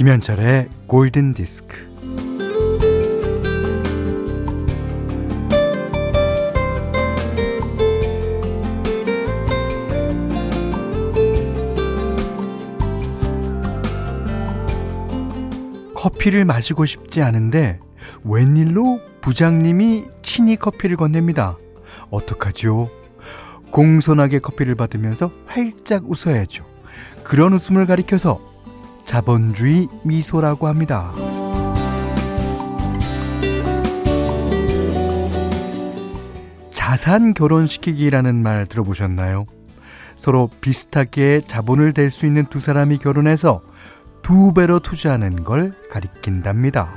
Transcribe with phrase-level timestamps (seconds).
[0.00, 1.86] 김현철의 골든 디스크.
[15.94, 17.78] 커피를 마시고 싶지 않은데
[18.24, 21.58] 웬일로 부장님이 친히 커피를 건넵니다.
[22.10, 22.88] 어떡하죠?
[23.70, 26.64] 공손하게 커피를 받으면서 활짝 웃어야죠.
[27.22, 28.49] 그런 웃음을 가리켜서
[29.10, 31.12] 자본주의 미소라고 합니다.
[36.72, 39.46] 자산 결혼시키기라는 말 들어보셨나요?
[40.14, 43.62] 서로 비슷하게 자본을 댈 수 있는 두 사람이 결혼해서
[44.22, 46.94] 두 배로 투자하는 걸 가리킨답니다.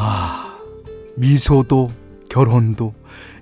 [0.00, 0.56] 아,
[1.16, 1.90] 미소도
[2.28, 2.94] 결혼도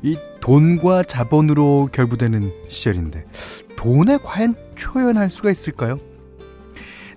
[0.03, 3.27] 이 돈과 자본으로 결부되는 시절인데
[3.77, 5.99] 돈에 과연 초연할 수가 있을까요?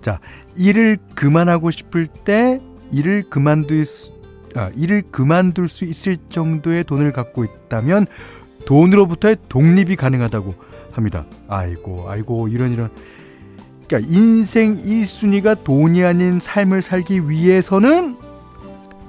[0.02, 0.20] 자,
[0.56, 2.60] 일을 그만하고 싶을 때
[2.92, 4.12] 일을 그만둘 수,
[4.54, 8.08] 아, 일을 그만둘 수 있을 정도의 돈을 갖고 있다면
[8.66, 10.54] 돈으로부터의 독립이 가능하다고
[10.92, 11.24] 합니다.
[11.48, 12.90] 아이고, 아이고, 이런 이런.
[13.86, 18.16] 그러니까 인생 1순위가 돈이 아닌 삶을 살기 위해서는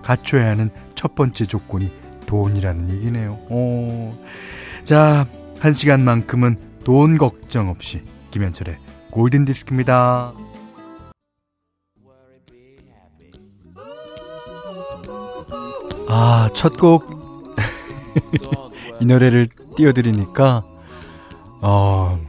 [0.04, 1.92] 갖춰야 하는 첫 번째 조건이
[2.26, 3.34] 돈이라는 얘기네요.
[3.50, 4.16] 오.
[4.84, 5.28] 자,
[5.60, 8.78] 한 시간만큼은 돈 걱정 없이 김현철의
[9.12, 10.34] 골든 디스크입니다.
[16.08, 17.06] 아, 첫 곡,
[19.00, 20.64] 이 노래를 띄워드리니까,
[21.62, 22.20] 어,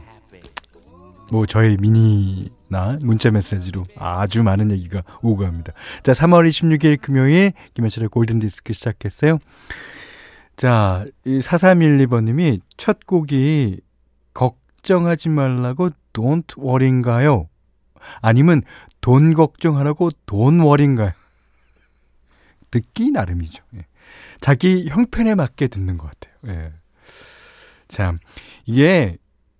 [1.31, 5.73] 뭐, 저희 미니 나 문자 메시지로 아주 많은 얘기가 오고 갑니다.
[6.01, 9.37] 자, 3월 26일 금요일, 김현철의 골든디스크 시작했어요.
[10.55, 13.79] 자, 이 4312번님이 첫 곡이
[14.33, 17.47] 걱정하지 말라고 don't worry인가요?
[18.21, 18.63] 아니면
[19.01, 21.11] 돈 걱정하라고 돈 worry인가요?
[22.71, 23.63] 듣기 나름이죠.
[23.75, 23.85] 예.
[24.41, 26.57] 자기 형편에 맞게 듣는 것 같아요.
[26.57, 26.73] 예.
[27.87, 28.17] 참,
[28.65, 29.17] 이게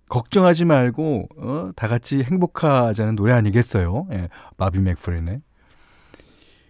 [0.08, 4.06] 걱정하지 말고 어, 다 같이 행복하자는 노래 아니겠어요?
[4.12, 4.28] 예.
[4.56, 5.40] 마비 맥프린의.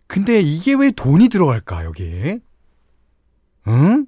[0.07, 2.39] 근데 이게 왜 돈이 들어갈까 여기에?
[3.69, 4.07] 응?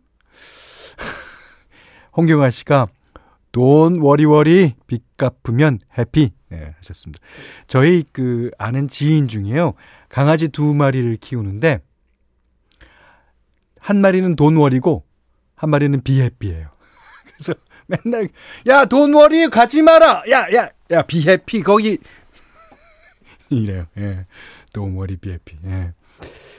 [2.17, 2.89] 홍경아 씨가
[3.53, 7.25] 돈 워리워리 빚 갚으면 해피 네, 하셨습니다.
[7.67, 9.75] 저희 그 아는 지인 중에요.
[10.09, 11.81] 강아지 두 마리를 키우는데
[13.81, 15.05] 한 마리는 돈 워리고
[15.55, 16.69] 한 마리는 비해피예요.
[17.37, 17.55] 그래서
[18.05, 18.29] 맨날
[18.67, 20.23] 야 돈 워리 가지 마라.
[20.29, 21.99] 야야야 야, 비해피 거기
[23.51, 23.87] 이래요.
[23.99, 24.27] 예.
[24.73, 25.57] 돈 워리 비해피.
[25.67, 25.93] 예.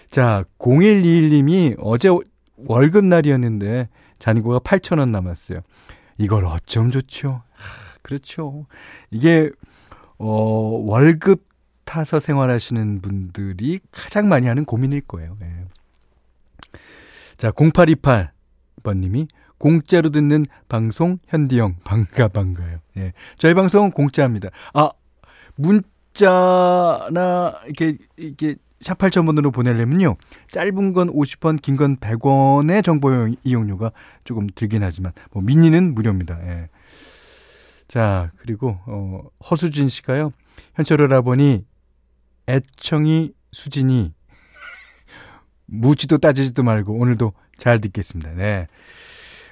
[0.09, 2.09] 자 0121님이 어제
[2.57, 3.89] 월급 날이었는데
[4.19, 5.61] 잔고가 8,000원 남았어요.
[6.17, 7.44] 이걸 어쩜 좋죠?
[8.01, 8.65] 그렇죠.
[9.11, 9.51] 이게
[10.17, 11.45] 어 월급
[11.83, 15.38] 타서 생활하시는 분들이 가장 많이 하는 고민일 거예요.
[15.41, 15.65] 예.
[17.38, 19.27] 자, 0828번님이
[19.57, 22.79] 공짜로 듣는 방송 현디형 반가 반가요.
[22.97, 23.13] 예.
[23.38, 24.50] 저희 방송은 공짜입니다.
[24.73, 24.91] 아
[25.56, 30.18] 문자나 이렇게 이렇게 샵 8000번으로 보내려면요.
[30.51, 33.09] 짧은 건 50원, 긴 건 100원의 정보
[33.44, 33.91] 이용료가
[34.23, 36.39] 조금 들긴 하지만 뭐 미니는 무료입니다.
[36.47, 36.69] 예.
[37.88, 40.31] 자, 그리고 어 허수진 씨가요.
[40.75, 41.66] 현철 오라보니
[42.47, 44.13] 애청이 수진이
[45.66, 48.34] 묻지도 따지지도 말고 오늘도 잘 듣겠습니다.
[48.34, 48.68] 네.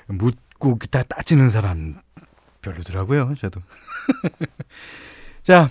[0.08, 2.00] 묻고 다 따지는 사람
[2.62, 3.34] 별로더라고요.
[3.38, 3.62] 저도.
[5.44, 5.70] 자,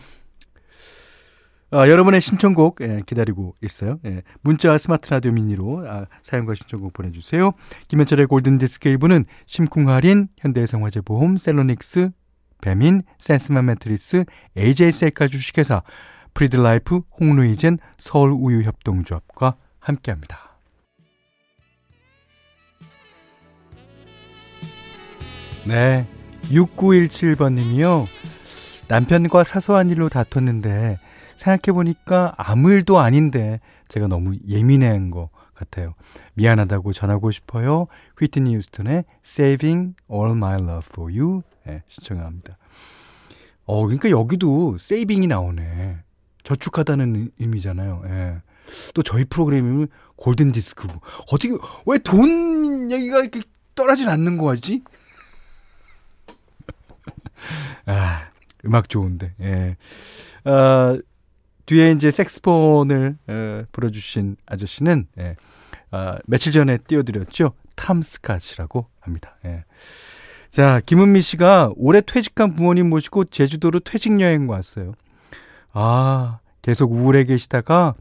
[1.74, 3.98] 어, 여러분의 신청곡 예, 기다리고 있어요.
[4.04, 7.52] 예, 문자와 스마트 라디오 미니로 아, 사연과 신청곡 보내주세요.
[7.88, 12.10] 김현철의 골든디스크 일부는 심쿵할인, 현대해상화재 보험, 셀로닉스,
[12.60, 14.24] 배민, 센스맘 매트리스,
[14.56, 15.82] AJ셀카 주식회사,
[16.32, 20.43] 프리드라이프, 홍루이젠, 서울우유협동조합과 함께합니다.
[25.66, 26.06] 네,
[26.44, 28.06] 6917번님이요.
[28.88, 30.98] 남편과 사소한 일로 다퉜는데
[31.36, 35.94] 생각해보니까 아무 일도 아닌데 제가 너무 예민한 것 같아요.
[36.34, 37.86] 미안하다고 전하고 싶어요.
[38.18, 42.58] 휘트니 휴스턴의 Saving All My Love For You 네, 신청합니다.
[43.64, 45.98] 어, 그러니까 여기도 세이빙이 나오네.
[46.42, 48.02] 저축하다는 의미잖아요.
[48.06, 48.36] 예.
[48.92, 51.00] 또 저희 프로그램이면 골든 디스크고
[51.32, 51.54] 어떻게
[51.86, 53.40] 왜 돈 얘기가 이렇게
[53.74, 54.82] 떨어지진 않는 거지?
[57.86, 58.28] 아
[58.66, 59.76] 음악 좋은데 예.
[60.48, 60.98] 어,
[61.66, 65.36] 뒤에 이제 색스폰을 어, 불어주신 아저씨는 예.
[65.90, 67.52] 아, 며칠 전에 띄워드렸죠.
[67.76, 69.36] 탐스카치라고 합니다.
[69.44, 69.64] 예.
[70.50, 74.94] 자, 김은미 씨가 올해 퇴직한 부모님 모시고 제주도로 퇴직 여행 왔어요.
[75.72, 77.94] 아, 계속 우울해 계시다가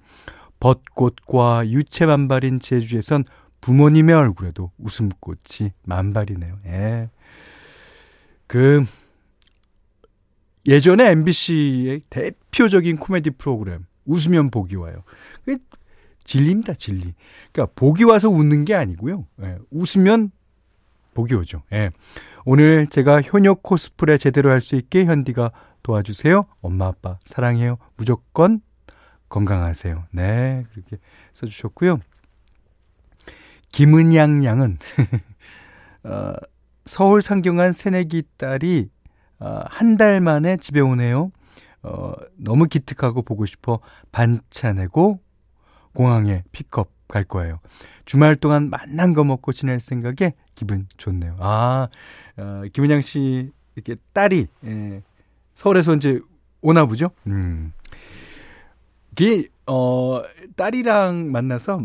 [0.60, 3.26] 벚꽃과 유채 만발인 제주에선
[3.62, 6.60] 부모님의 얼굴에도 웃음꽃이 만발이네요.
[6.66, 7.10] 예.
[8.48, 8.86] 그
[10.68, 15.04] 예전에 MBC의 대표적인 코미디 프로그램 웃으면 복이 와요.
[15.46, 15.58] 그
[16.24, 17.14] 진리입니다, 진리.
[17.52, 19.26] 그러니까 복이 와서 웃는 게 아니고요.
[19.44, 20.32] 예, 웃으면
[21.14, 21.64] 복이 오죠.
[21.74, 21.92] 예.
[22.46, 25.52] 오늘 제가 효녀 코스프레 제대로 할 수 있게 현디가
[25.84, 26.46] 도와주세요.
[26.62, 27.78] 엄마 아빠 사랑해요.
[27.98, 28.62] 무조건
[29.30, 30.06] 건강하세요.
[30.12, 30.98] 네, 그렇게
[31.34, 32.00] 써주셨고요.
[33.72, 34.78] 김은양 양은
[36.04, 36.34] 어,
[36.86, 38.90] 서울 상경한 새내기 딸이
[39.44, 41.32] 어, 한달 만에 집에 오네요.
[41.82, 43.82] 어, 너무 기특하고 보고 싶어
[44.14, 45.20] 반차 내고
[45.94, 47.60] 공항에 픽업 갈 거예요.
[48.06, 51.36] 주말 동안 만난 거 먹고 지낼 생각에 기분 좋네요.
[51.40, 51.90] 아,
[52.38, 55.04] 어, 김은양 씨 이렇게 딸이 예,
[55.56, 56.22] 서울에서 이제
[56.62, 57.10] 오나 보죠.
[57.28, 57.74] 음.
[59.12, 60.22] 이게 어
[60.56, 61.84] 딸이랑 만나서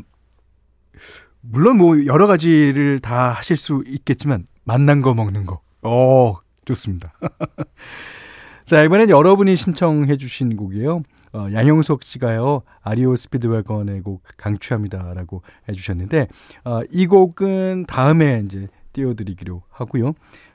[1.40, 5.60] 물론 뭐 여러 가지를 다 하실 수 있겠지만 만난 거 먹는 거.
[5.82, 6.36] 어,
[6.68, 7.12] 좋습니다.
[8.64, 11.02] 자, 이번엔 여러분이 신청해 주신 곡이에요.
[11.32, 16.28] 어, 양영석 씨가요, 아리오 스피드웨건의 곡 강추합니다 라고 해주셨는데,
[16.64, 20.12] 어, 이 곡은 다음에 이제 띄워드리기로 하고요.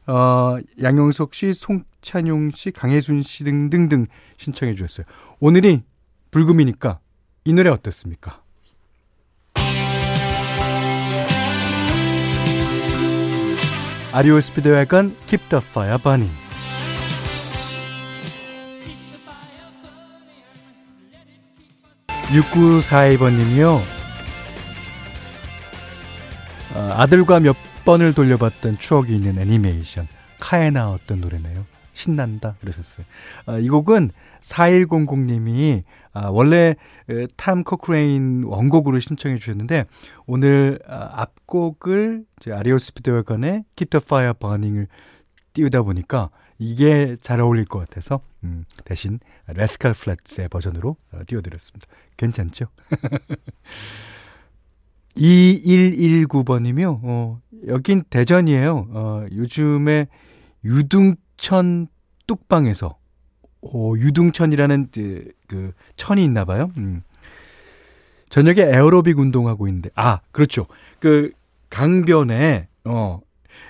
[0.08, 4.08] 어, 양영석 씨, 송찬용 씨, 강혜순 씨 등등등
[4.38, 5.06] 신청해 주셨어요.
[5.40, 5.82] 오늘이
[6.32, 7.00] 불금이니까
[7.46, 8.43] 이 노래 어떻습니까?
[14.14, 16.32] 아리오 스피드웨건 Keep the Fire Burning
[22.30, 23.82] 6942번님이요.
[26.76, 27.56] 어, 아들과 몇
[27.86, 30.08] 번을 돌려봤던 추억이 있는 애니메이션
[30.40, 31.66] 카에 나왔던 노래네요.
[31.94, 33.06] 신난다 그러셨어요.
[33.46, 34.12] 어, 이 곡은
[34.42, 36.76] 4100님이 아, 원래
[37.38, 39.86] 탐 코크레인 원곡으로 신청해 주셨는데
[40.26, 44.88] 오늘 아, 앞곡을 알이오 스피드웨건의 the Fire Burning을
[45.54, 46.30] 띄우다 보니까
[46.60, 51.88] 이게 잘 어울릴 것 같아서 음, 대신 레스칼 플랫의 버전으로 어, 띄워드렸습니다.
[52.18, 52.68] 괜찮죠?
[55.16, 58.88] 2119번이며 어, 여긴 대전이에요.
[58.90, 60.08] 어, 요즘에
[60.64, 61.88] 유등 천
[62.28, 62.98] 뚝방에서
[63.62, 66.72] 오, 유등천이라는 그, 그 천이 있나 봐요.
[66.78, 67.04] 음.
[68.30, 70.68] 저녁에 에어로빅 운동하고 있는데 아, 그렇죠.
[71.00, 71.32] 그
[71.70, 73.20] 강변에 어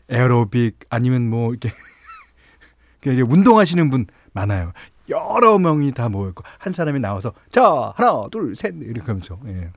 [0.09, 1.71] 에어로빅 아니면 뭐 이렇게
[3.11, 4.71] 이제 운동하시는 분 많아요.
[5.09, 9.69] 여러 명이 다 모였고 한 사람이 나와서 자 하나 둘 셋 이렇게 하면서 예.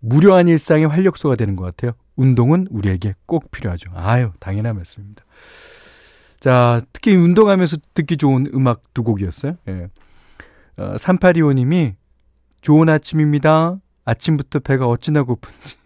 [0.00, 1.92] 무료한 일상의 활력소가 되는 것 같아요.
[2.16, 3.90] 운동은 우리에게 꼭 필요하죠.
[3.94, 5.24] 아유 당연한 말씀입니다.
[6.40, 9.56] 자 특히 운동하면서 듣기 좋은 음악 두 곡이었어요.
[9.68, 9.88] 예.
[10.76, 11.94] 어, 3825님이
[12.60, 13.78] 좋은 아침입니다.
[14.04, 15.76] 아침부터 배가 어찌나 고픈지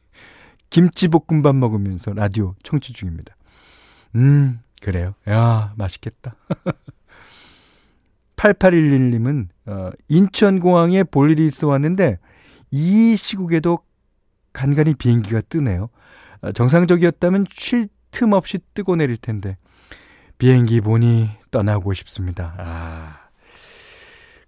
[0.70, 3.36] 김치볶음밥 먹으면서 라디오 청취 중입니다.
[4.16, 5.14] 음 그래요.
[5.28, 6.34] 야, 맛있겠다.
[8.36, 12.18] 8811님은 어, 인천공항에 볼 일이 있어 왔는데
[12.72, 13.78] 이 시국에도
[14.52, 15.90] 간간히 비행기가 뜨네요.
[16.40, 19.56] 어, 정상적이었다면 쉴 틈 없이 뜨고 내릴 텐데
[20.42, 22.56] 비행기 보니 떠나고 싶습니다.
[22.58, 23.28] 아.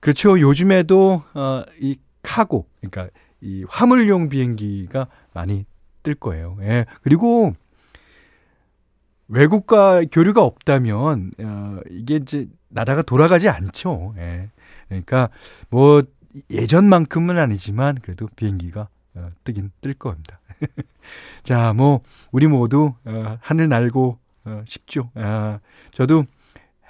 [0.01, 0.41] 그렇죠.
[0.41, 5.65] 요즘에도 어, 이 카고 그러니까 이 화물용 비행기가 많이
[6.03, 6.59] 뜰 거예요.
[6.63, 6.87] 예.
[7.03, 7.55] 그리고
[9.29, 14.15] 외국과 교류가 없다면 어, 이게 이제 나라가 돌아가지 않죠.
[14.19, 14.51] 예.
[14.89, 15.29] 그러니까
[15.71, 16.03] 뭐
[16.51, 20.41] 예전만큼은 아니지만 그래도 비행기가 어, 뜨긴 뜰 겁니다.
[21.45, 22.01] 자, 뭐
[22.33, 25.11] 우리 모두 어, 하늘 날고 어, 싶죠.
[25.15, 25.61] 아,
[25.95, 26.25] 저도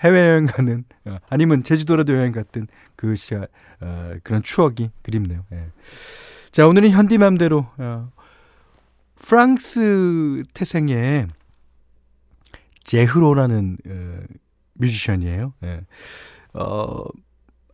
[0.03, 3.49] 해외 여행 가는 어, 아니면 제주도라도 여행 갔던 그 시절
[3.81, 5.45] 어, 그런 추억이 그립네요.
[5.53, 5.69] 예.
[6.51, 8.13] 자, 오늘은 현디맘대로 어,
[9.17, 11.29] 프랑스 태생의
[12.83, 14.21] 제흐로라는 어,
[14.75, 15.55] 뮤지션이에요.
[15.65, 15.81] 예.
[16.55, 17.05] 어,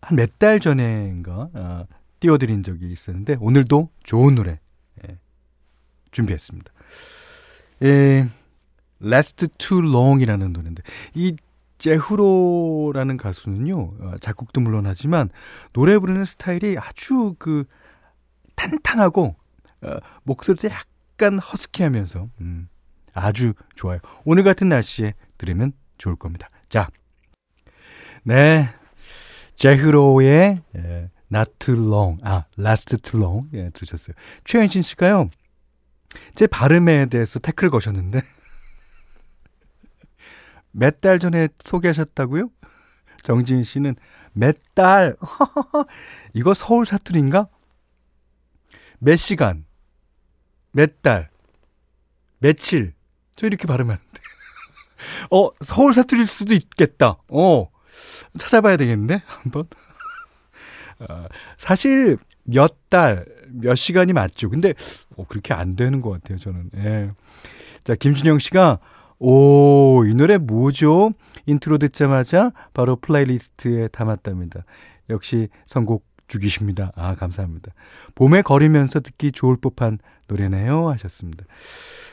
[0.03, 1.87] 한 몇 달 전에인가 어,
[2.21, 4.61] 띄워드린 적이 있었는데 오늘도 좋은 노래
[5.07, 5.19] 예,
[6.11, 6.73] 준비했습니다.
[7.83, 8.29] 예,
[9.03, 10.83] Last Too Long이라는 노래인데
[11.15, 11.37] 이
[11.79, 15.31] 제후로라는 가수는요 어, 작곡도 물론 하지만
[15.73, 17.65] 노래 부르는 스타일이 아주 그
[18.55, 19.35] 탄탄하고
[19.83, 22.69] 어, 목소리도 약간 허스키하면서 음,
[23.15, 23.99] 아주 좋아요.
[24.25, 26.51] 오늘 같은 날씨에 들으면 좋을 겁니다.
[26.69, 26.89] 자,
[28.23, 28.69] 네,
[29.57, 32.19] 제흐로의 예, Not too long.
[32.25, 33.49] 아, last too long.
[33.55, 34.15] 예, 들으셨어요.
[34.45, 35.31] 최현신 씨가요.
[36.35, 38.21] 제 발음에 대해서 태클을 거셨는데.
[40.73, 42.51] 몇 달 전에 소개하셨다고요?
[43.23, 43.97] 정진 씨는
[44.33, 45.17] 몇 달?
[46.35, 47.49] 이거 서울 사투리인가?
[48.99, 49.65] 몇 시간?
[50.73, 51.31] 몇 달?
[52.39, 52.95] 며칠?
[53.37, 54.05] 저 이렇게 발음하는데.
[55.33, 57.17] 어, 서울 사투리일 수도 있겠다.
[57.29, 57.71] 어,
[58.39, 59.23] 찾아봐야 되겠는데?
[59.27, 59.67] 한번.
[61.01, 61.27] 어,
[61.59, 64.49] 사실 몇 달, 몇 시간이 맞죠.
[64.51, 64.75] 근데
[65.17, 66.71] 어, 그렇게 안 되는 것 같아요, 저는.
[66.77, 67.11] 예.
[67.85, 68.79] 자, 김준영 씨가
[69.21, 71.13] 오, 이 노래 뭐죠?
[71.45, 74.65] 인트로 듣자마자 바로 playlist에 담았답니다.
[75.11, 76.93] 역시 선곡 죽이십니다.
[76.97, 77.73] 아, 감사합니다.
[78.15, 80.89] 봄에 걸으면서 듣기 좋을 법한 노래네요.
[80.89, 81.45] 하셨습니다.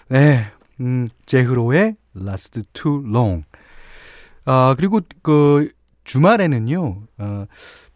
[0.09, 0.47] 네,
[0.81, 3.45] 음, 제흐로의 Last Too Long.
[4.43, 5.71] 아, 그리고 그
[6.03, 7.45] 주말에는요, 어,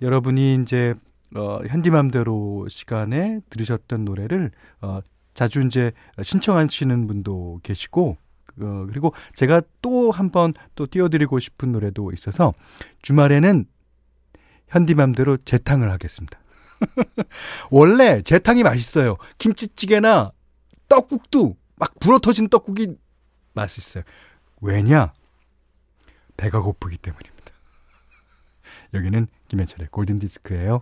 [0.02, 0.94] 여러분이 이제,
[1.36, 4.52] 어, 현디맘대로 시간에 들으셨던 노래를,
[4.82, 5.00] 어,
[5.34, 5.92] 자주 이제
[6.22, 8.18] 신청하시는 분도 계시고,
[8.60, 12.54] 어, 그리고 제가 또 한 번 또 띄워드리고 싶은 노래도 있어서
[13.02, 13.66] 주말에는
[14.68, 16.40] 현디맘대로 재탕을 하겠습니다.
[17.70, 19.18] 원래 재탕이 맛있어요.
[19.38, 20.32] 김치찌개나
[20.90, 22.96] 떡국도 막 불어터진 떡국이
[23.54, 24.04] 맛있어요.
[24.62, 25.14] 왜냐?
[26.38, 27.52] 배가 고프기 때문입니다.
[28.94, 30.82] 여기는 김현철의 골든디스크예요.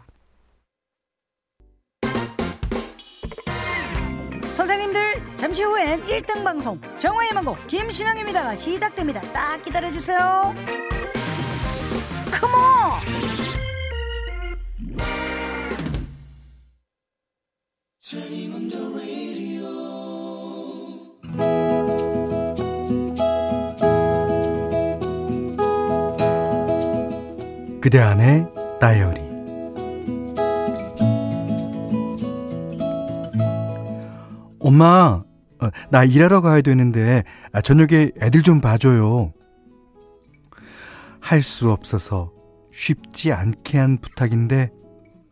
[5.49, 9.19] 잠시 후엔 1등 방송 정화의 망곡 김신영입니다가 시작됩니다.
[9.33, 10.53] 딱 기다려주세요.
[12.31, 13.01] 컴온!
[27.81, 28.45] 그대 안의
[28.79, 29.19] 다이어리
[34.59, 35.23] 엄마
[35.61, 39.33] 어, 나 일하러 가야 되는데 아, 저녁에 애들 좀 봐줘요.
[41.19, 42.31] 할 수 없어서
[42.71, 44.71] 쉽지 않게 한 부탁인데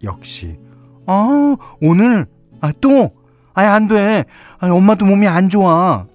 [0.04, 0.60] 역시.
[1.06, 2.26] 아 오늘?
[2.62, 3.12] 아 또?
[3.54, 4.26] 아니 안돼.
[4.60, 6.06] 아니 엄마도 몸이 안 좋아.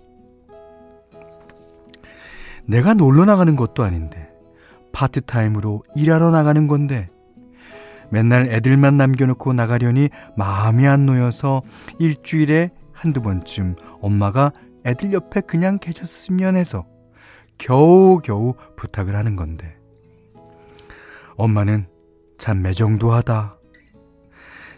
[2.66, 4.28] 내가 놀러 나가는 것도 아닌데
[4.92, 7.09] 파트타임으로 일하러 나가는 건데
[8.11, 11.62] 맨날 애들만 남겨놓고 나가려니 마음이 안 놓여서
[11.99, 12.71] 일주일에
[13.02, 14.52] 한두 번쯤 엄마가
[14.87, 16.87] 애들 옆에 그냥 계셨으면 해서
[17.59, 19.76] 겨우겨우 부탁을 하는 건데
[21.37, 21.87] 엄마는
[22.38, 23.59] 참 매정도하다.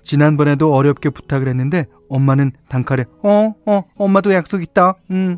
[0.03, 4.95] 지난번에도 어렵게 부탁을 했는데 엄마는 단칼에 어, 어, 엄마도 약속 있다.
[5.11, 5.37] 음.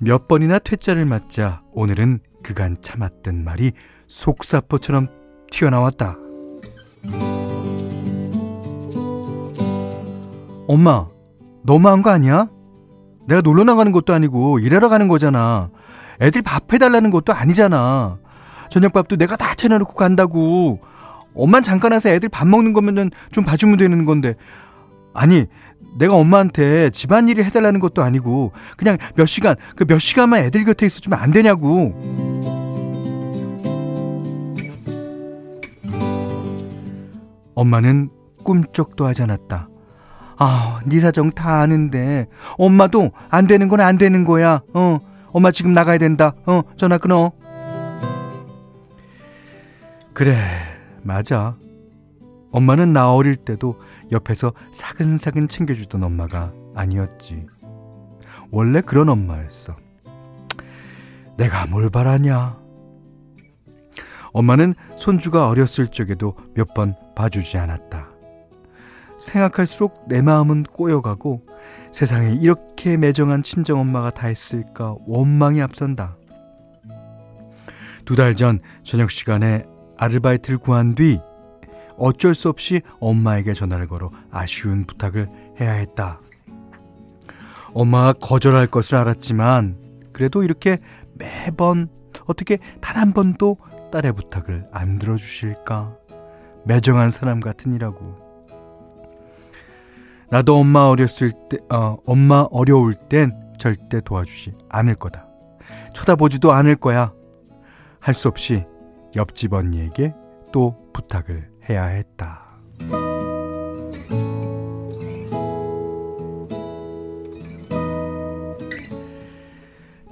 [0.00, 3.72] 몇 번이나 퇴짜를 맞자 오늘은 그간 참았던 말이
[4.06, 5.08] 속사포처럼
[5.50, 6.16] 튀어나왔다.
[10.72, 11.06] 엄마,
[11.64, 12.48] 너무한 거 아니야?
[13.28, 15.68] 내가 놀러 나가는 것도 아니고 일하러 가는 거잖아.
[16.18, 18.16] 애들 밥 해달라는 것도 아니잖아.
[18.70, 20.80] 저녁밥도 내가 다 차려놓고 간다고.
[21.34, 24.34] 엄만 잠깐 와서 애들 밥 먹는 거면은 좀 봐주면 되는 건데.
[25.12, 25.44] 아니,
[25.98, 31.18] 내가 엄마한테 집안일을 해달라는 것도 아니고 그냥 몇 시간 그 몇 시간만 애들 곁에 있어주면
[31.18, 31.92] 안 되냐고.
[37.54, 38.08] 엄마는
[38.42, 39.68] 꿈쩍도 하지 않았다.
[40.44, 42.26] 아, 네 사정 다 아는데
[42.58, 44.60] 엄마도 안 되는 건 안 되는 거야.
[44.74, 44.98] 어,
[45.30, 46.34] 엄마 지금 나가야 된다.
[46.46, 47.30] 어, 전화 끊어.
[50.12, 50.36] 그래,
[51.02, 51.56] 맞아.
[52.50, 53.80] 엄마는 나 어릴 때도
[54.10, 57.46] 옆에서 사근사근 챙겨주던 엄마가 아니었지.
[58.50, 59.76] 원래 그런 엄마였어.
[61.38, 62.58] 내가 뭘 바라냐?
[64.32, 68.11] 엄마는 손주가 어렸을 적에도 몇 번 봐주지 않았다.
[69.22, 71.46] 생각할수록 내 마음은 꼬여가고
[71.92, 76.16] 세상에 이렇게 매정한 친정엄마가 다 있을까 원망이 앞선다.
[78.04, 79.64] 두 달 전 저녁 시간에
[79.96, 81.20] 아르바이트를 구한 뒤
[81.96, 85.28] 어쩔 수 없이 엄마에게 전화를 걸어 아쉬운 부탁을
[85.60, 86.20] 해야 했다.
[87.74, 89.76] 엄마가 거절할 것을 알았지만
[90.12, 90.78] 그래도 이렇게
[91.14, 91.88] 매번
[92.26, 93.56] 어떻게 단 한 번도
[93.92, 95.96] 딸의 부탁을 안 들어주실까?
[96.64, 98.31] 매정한 사람 같으니라고.
[100.32, 105.26] 나도 엄마 어렸을 때, 어, 엄마 어려울 땐 절대 도와주지 않을 거다.
[105.92, 107.12] 쳐다보지도 않을 거야.
[108.00, 108.64] 할 수 없이
[109.14, 110.14] 옆집 언니에게
[110.50, 112.46] 또 부탁을 해야 했다.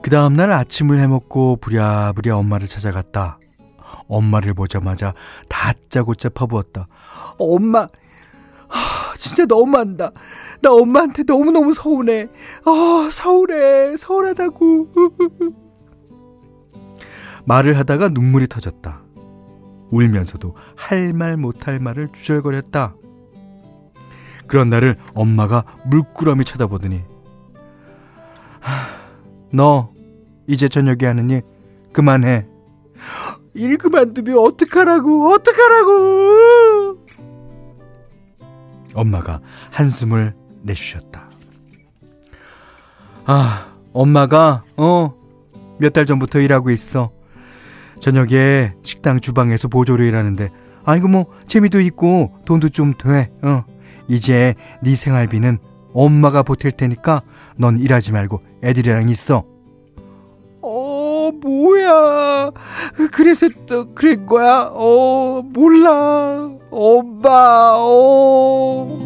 [0.02, 3.38] 그 다음날 아침을 해먹고 부랴부랴 엄마를 찾아갔다.
[4.06, 5.14] 엄마를 보자마자
[5.48, 6.88] 다 다짜고짜 퍼부었다.
[7.38, 7.88] 엄마, 하,
[9.20, 10.12] 진짜 너무한다.
[10.62, 12.28] 나 엄마한테 너무너무 서운해.
[12.64, 13.96] 아, 서운해.
[13.98, 14.88] 서운하다고.
[17.44, 19.02] 말을 하다가 눈물이 터졌다.
[19.90, 22.94] 울면서도 할 말 못할 말을 주절거렸다.
[24.46, 27.02] 그런 날을 엄마가 물끄러미 쳐다보더니
[29.52, 29.90] 너
[30.46, 31.42] 이제 저녁에 하는 일
[31.92, 32.46] 그만해.
[33.54, 35.90] 일 그만두면 어떡하라고 어떡하라고
[38.94, 41.28] 엄마가 한숨을 내쉬셨다.
[43.26, 45.14] 아, 엄마가 어
[45.80, 47.10] 몇 달 전부터 일하고 있어.
[48.00, 50.50] 저녁에 식당 주방에서 보조로 일하는데
[50.84, 53.30] 아이고 뭐 재미도 있고 돈도 좀 돼.
[53.42, 53.64] 어.
[54.08, 55.58] 이제 네 생활비는
[55.94, 57.22] 엄마가 보탤 테니까
[57.56, 59.38] 넌 일하지 말고 애들이랑 있어.
[59.38, 59.44] 어,
[61.90, 62.52] 뭐야.
[63.12, 64.70] 그래서 또 그런 거야?
[64.72, 66.50] 어, 몰라.
[66.70, 68.98] 엄마, 어.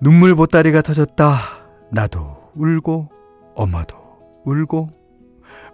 [0.00, 1.34] 눈물 보따리가 터졌다.
[1.90, 3.10] 나도 울고,
[3.56, 3.96] 엄마도
[4.44, 4.90] 울고,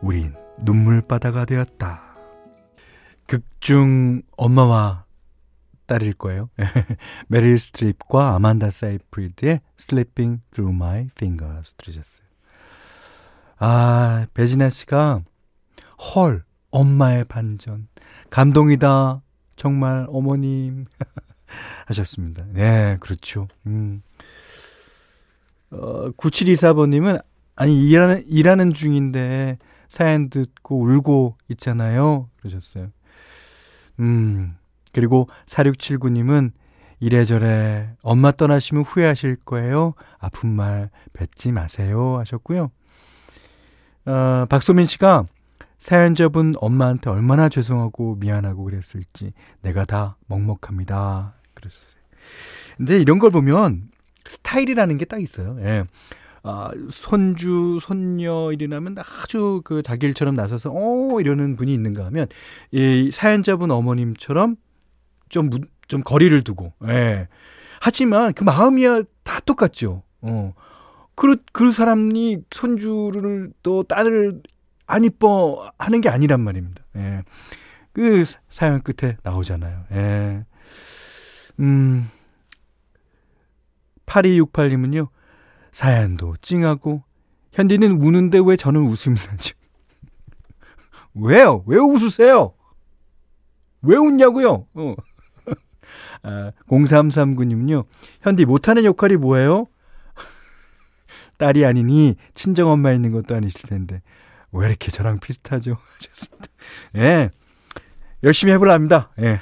[0.00, 2.00] 우린 눈물바다가 되었다.
[3.26, 5.04] 극중 엄마와
[5.86, 6.48] 딸일 거예요.
[7.28, 12.23] 메릴 스트립과 아만다 사이프리드의 Slipping Through My Fingers 들으셨어요.
[13.66, 15.22] 아, 배진아 씨가
[15.98, 17.88] 헐, 엄마의 반전.
[18.28, 19.22] 감동이다.
[19.56, 20.84] 정말 어머님.
[21.86, 22.44] 하셨습니다.
[22.52, 23.48] 네, 그렇죠.
[23.66, 24.02] 음.
[25.70, 27.16] 어, 9724번 님은,
[27.56, 29.56] 아니, 일하는, 일하는 중인데
[29.88, 32.28] 사연 듣고 울고 있잖아요.
[32.40, 32.88] 그러셨어요.
[33.98, 34.58] 음,
[34.92, 36.52] 그리고 4679 님은
[37.00, 39.94] 이래저래 엄마 떠나시면 후회하실 거예요.
[40.18, 42.18] 아픈 말 뱉지 마세요.
[42.18, 42.70] 하셨고요.
[44.06, 45.26] 어, 박소민 씨가
[45.78, 51.34] 사연자분 엄마한테 얼마나 죄송하고 미안하고 그랬을지 내가 다 먹먹합니다.
[51.54, 52.00] 그랬어요.
[52.80, 53.88] 이제 이런 걸 보면
[54.26, 55.56] 스타일이라는 게 딱 있어요.
[55.60, 55.84] 예.
[56.42, 62.26] 아, 손주, 손녀 일이라면 아주 그 자기 일처럼 나서서, 어, 이러는 분이 있는가 하면,
[62.70, 64.56] 이 사연자분 어머님처럼
[65.30, 65.48] 좀,
[65.88, 67.28] 좀 거리를 두고, 예.
[67.80, 70.02] 하지만 그 마음이야 다 똑같죠.
[70.20, 70.52] 어.
[71.14, 74.42] 그, 그 사람이 손주를 또 딸을
[74.86, 76.84] 안 이뻐 하는 게 아니란 말입니다.
[76.96, 77.22] 예.
[77.92, 79.84] 그 사연 끝에 나오잖아요.
[79.92, 80.44] 예.
[81.60, 82.10] 음.
[84.06, 85.08] 8268님은요,
[85.70, 87.02] 사연도 찡하고,
[87.52, 89.54] 현디는 우는데 왜 저는 웃음이 나죠?
[91.14, 91.62] 왜요?
[91.66, 92.54] 왜 웃으세요?
[93.82, 94.66] 왜 웃냐고요?
[94.74, 94.94] 어.
[96.22, 97.86] 아, 0339님은요,
[98.22, 99.68] 현디 못하는 역할이 뭐예요?
[101.38, 104.02] 딸이 아니니 친정엄마 있는 것도 아니실 텐데,
[104.52, 105.76] 왜 이렇게 저랑 비슷하죠?
[105.98, 106.46] 하셨습니다.
[106.96, 107.30] 예.
[108.22, 109.10] 열심히 해보랍니다.
[109.20, 109.40] 예.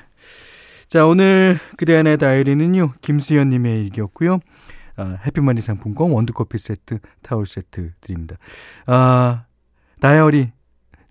[0.88, 4.40] 자, 오늘 그대 안의 다이리는요, 김수현님의 일기였고요.
[4.96, 8.37] 아, 해피머니 상품권, 원두커피 세트, 타월 세트 드립니다.
[8.87, 9.44] 아,
[10.00, 10.52] 다이어리.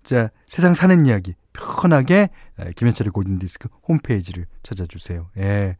[0.04, 1.34] 자, 세상 사는 이야기.
[1.52, 5.30] 편하게 아, 김현철의 골든디스크 홈페이지를 찾아주세요.
[5.38, 5.76] 예.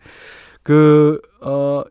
[0.62, 1.82] 그, 어,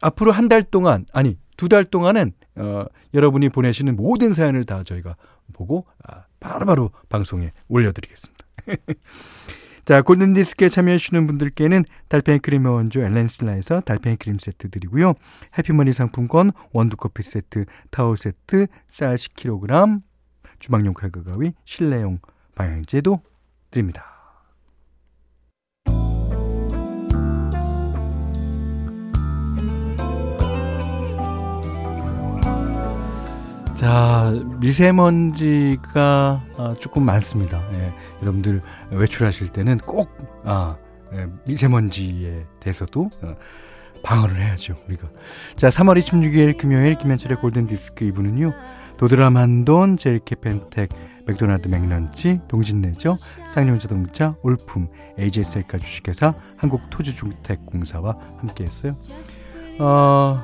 [0.00, 5.16] 앞으로 한 달 동안, 아니, 두 달 동안은, 어, 여러분이 보내시는 모든 사연을 다 저희가
[5.52, 8.46] 보고, 아, 바로바로 방송에 올려드리겠습니다.
[9.84, 15.12] 자, 골든디스크에 참여해주시는 분들께는 달팽이 크림 원조 엘렌슬라에서 달팽이 크림 세트 드리고요.
[15.58, 20.00] 해피머니 상품권, 원두커피 세트, 타월 세트, 쌀 10kg,
[20.60, 22.20] 주방용 칼과 가위, 실내용
[22.54, 23.20] 방향제도
[23.70, 24.09] 드립니다.
[33.80, 37.64] 자, 미세먼지가 아, 조금 많습니다.
[37.72, 40.10] 예, 여러분들 외출하실 때는 꼭,
[40.44, 40.76] 아,
[41.14, 43.34] 예, 미세먼지에 대해서도 어,
[44.02, 45.08] 방어를 해야죠, 우리가.
[45.56, 48.52] 자, 3월 26일 금요일 김현철의 골든디스크 2부는요,
[48.98, 50.90] 도드라만돈, 제일캐펜텍,
[51.24, 53.16] 맥도날드 맥런치, 동진내죠,
[53.54, 54.88] 쌍용자동차, 올품,
[55.18, 58.98] AJ셀카 주식회사, 한국토지주택공사와 함께했어요.
[59.80, 60.38] 어,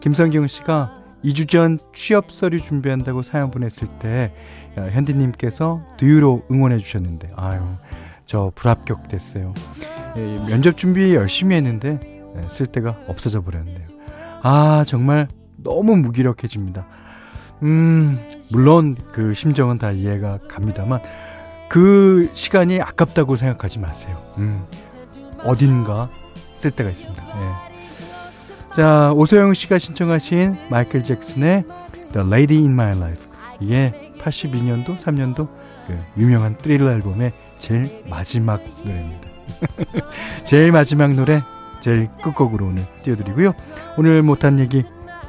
[0.00, 4.32] 김성경 씨가 2주 전 취업 서류 준비한다고 사연 보냈을 때
[4.76, 7.60] 어, 현디님께서 두유로 응원해 주셨는데 아유
[8.26, 9.54] 저 불합격 됐어요.
[10.16, 11.98] 예, 면접 준비 열심히 했는데
[12.36, 13.78] 예, 쓸 데가 없어져 버렸네요.
[14.42, 16.86] 아 정말 너무 무기력해집니다.
[17.62, 18.18] 음
[18.52, 21.00] 물론 그 심정은 다 이해가 갑니다만
[21.68, 24.16] 그 시간이 아깝다고 생각하지 마세요.
[24.38, 24.64] 음
[25.44, 26.08] 어딘가
[26.58, 27.22] 쓸 데가 있습니다.
[27.24, 27.67] 예.
[28.74, 31.64] 자, 오소영 씨가 신청하신 마이클 잭슨의
[32.12, 33.22] The Lady in My Life.
[33.60, 35.48] 이게 82년도, 3년도
[35.86, 39.28] 그 유명한 트릴러 앨범의 제일 마지막 노래입니다.
[40.44, 41.40] 제일 마지막 노래
[41.80, 43.54] 제일 끝곡으로 오늘 띄워드리고요.
[43.96, 44.82] 오늘 못한 얘기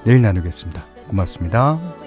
[0.03, 0.81] 내일 나누겠습니다.
[1.07, 1.98] 고맙습니다.